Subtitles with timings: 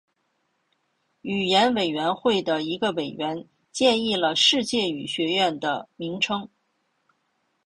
[1.21, 6.49] 语言委员会的一个委员建议了世界语学院的名称。